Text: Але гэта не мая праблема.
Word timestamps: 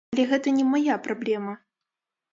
Але 0.13 0.23
гэта 0.31 0.53
не 0.57 0.65
мая 0.71 0.95
праблема. 1.09 1.53